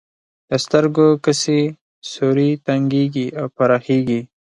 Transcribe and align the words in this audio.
د 0.49 0.51
سترګو 0.63 1.07
کسي 1.25 1.59
سوری 2.11 2.49
تنګیږي 2.65 3.27
او 3.39 3.45
پراخیږي. 3.55 4.21